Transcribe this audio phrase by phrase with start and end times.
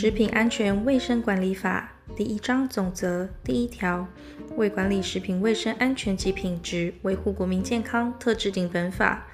[0.00, 4.08] 食品安全卫生管理法第一章总则第一条，
[4.56, 9.26] 为管理食品卫生安全及品质，维护国民健康，特制定本法。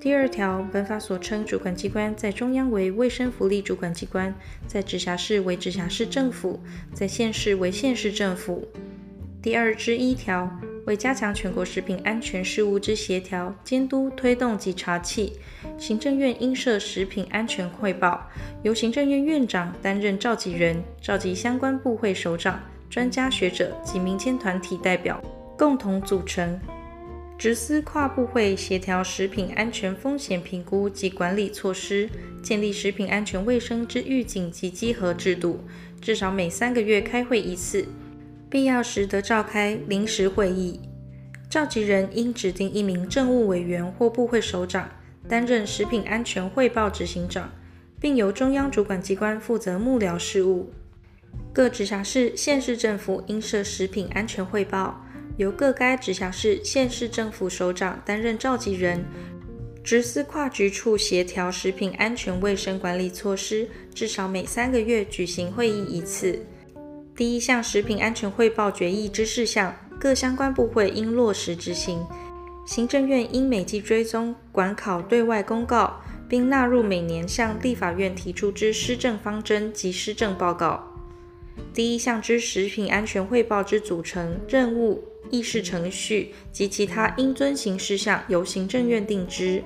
[0.00, 4.34] 第二条，本法所称主管机关，在中央为卫生福利主管机关，
[4.66, 6.58] 在直辖市为直辖市政府，
[6.92, 8.66] 在县市为县市政府。
[9.40, 10.50] 第二之一条，
[10.88, 15.30] 为加强全国食品安全事务之协调、监督、推动及查缉，
[15.76, 18.26] 行政院应设食品安全汇报，
[18.62, 25.22] 由行政院院长担任召集人，召集相关部会首长、专家学者及民间团体代表，
[25.58, 26.58] 共同组成。
[27.36, 32.08] 直司跨部会协调食品安全风险评估及管理措施，
[32.42, 35.60] 建立食品安全卫生之预警及稽核制度，
[36.00, 37.86] 至少每三个月开会一次，
[38.50, 40.80] 必要时得召开临时会议。
[41.50, 44.90] 召集人应指定一名政务委员或部会首长
[45.28, 47.50] 担任食品安全汇报执行长，
[48.00, 50.70] 并由中央主管机关负责幕僚事务。
[51.52, 55.04] 各直辖市、县市政府应设食品安全汇报。
[55.36, 59.04] 由各该直辖市、县市政府首长担任召集人，
[59.84, 66.44] 直司跨局处协调食品安全卫生管理措施，至少每三个月举行会议一次。
[67.18, 72.06] 第一项食品安全汇报决议之事项，各相关部会应落实执行。
[72.64, 80.80] 行政院应每季追踪管考对外公告，并纳入每年向立法院提出之施政方针及施政报告。
[81.74, 89.60] 第一项之食品安全汇报之组成、任务、议事程序及其他应遵行事项，由行政院定之。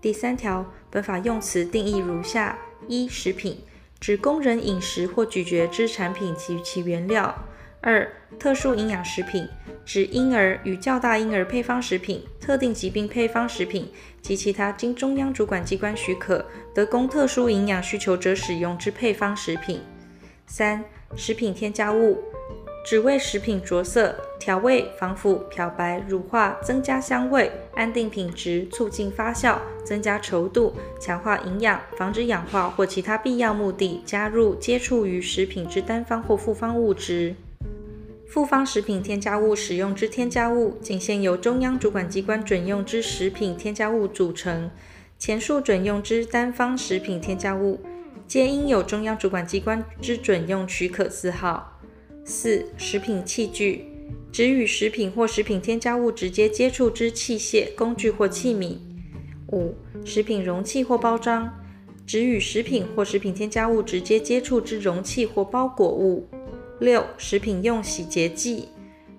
[0.00, 3.56] 第三条，本法用词定义如下：一、食品，
[4.00, 7.34] 指供人饮食或咀嚼之产品及其原料；
[7.82, 9.46] 二、特殊营养食品，
[9.84, 13.92] 指婴儿与较大婴儿配方食品、特定疾病配方食品
[14.22, 16.42] 及其他经中央主管机关许可，
[16.74, 19.80] 得供特殊营养需求者使用之配方食品。
[20.46, 20.82] 三、
[21.14, 22.18] 食品添加物，
[22.82, 37.34] 只为食品着色、调味、防腐、漂白、乳化、增加香味、安定品质、促进发酵、增加稠度、强化营养、防止氧化或其他必要目的加入、接触于食品之单方或复方物质。
[38.26, 44.70] 复方食品添加物使用之添加物，仅限由中央主管机关准用之食品添加物组成。
[45.18, 47.80] 前述准用之单方食品添加物，
[48.26, 51.79] 皆应有中央主管机关之准用许可字号。
[52.30, 53.84] 四、食品器具，
[54.30, 58.76] 指与食品或食品添加物直接接触之器械、工具或器皿。
[59.48, 59.74] 五、
[60.04, 61.52] 食品容器或包装，
[62.06, 66.24] 指与食品或食品添加物直接接触之容器或包裹物。
[66.78, 68.68] 六、食品用洗洁剂，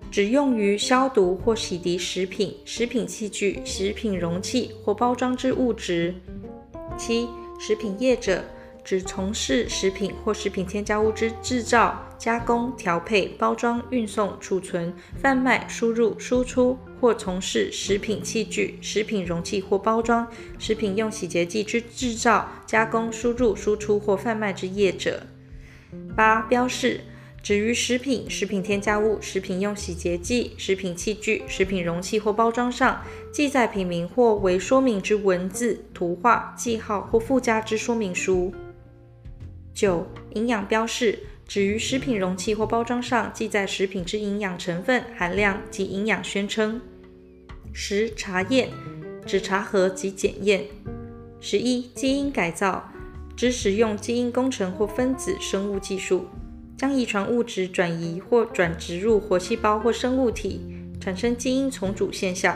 [0.09, 6.15] 指用于消毒或洗涤食品、食品器具、食品容器或包装之物质。
[6.97, 7.27] 七、
[7.59, 8.41] 食品业者。
[8.83, 20.27] 指从事食品或食品添加物之制造、加工、调配、包装、运送、储存、贩卖、输入、输出，或从事食品器具、食品容器或包装、
[20.57, 25.23] 食品用洗洁剂之制造、加工、输入、输出或贩卖之业者。
[26.15, 27.01] 八、标示，
[27.43, 38.53] 指于食品、食品添加物、食品用洗洁剂、食品器具、食品容器或包装上记载品名或为说明之文字、图画、记号或附加之说明书。
[39.81, 40.05] 九、
[40.35, 46.79] 营养标示，指于食品容器或包装上记载食品之营养成分、含量及营养宣称。
[47.73, 48.69] 十、查验，
[49.25, 50.65] 指查核及检验。
[51.39, 52.87] 十一、基因改造，
[53.35, 56.27] 指使用基因工程或分子生物技术，
[56.77, 60.61] 将遗传物质转移或转植入活细胞或生物体，
[60.99, 62.55] 产生基因重组现象，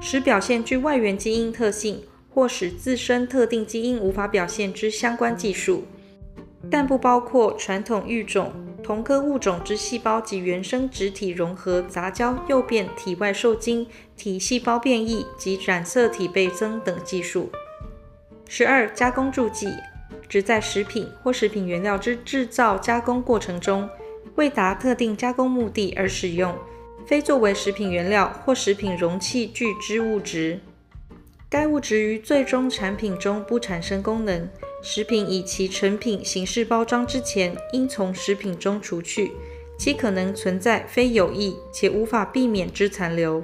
[0.00, 5.82] 使表现具外源基因特性，或使自身特定基因无法表现之相关技术。
[6.70, 8.52] 但不包括传统育种、
[8.82, 13.86] 同科物种之细胞及原生植体融合、杂交、诱变、体外受精、
[14.16, 17.50] 体细胞变异及染色体倍增等技术。
[18.46, 19.68] 十二、加工助剂，
[20.28, 23.88] 指在食品或食品原料之制造加工过程中，
[24.34, 26.54] 为达特定加工目的而使用，
[27.06, 30.60] 非作为食品原料或食品容器具之物质。
[31.48, 34.48] 该物质于最终产品中不产生功能。
[34.86, 39.32] 食品以其成品形式包装之前，应从食品中除去
[39.78, 43.42] 其可能存在非有益且无法避免之残留。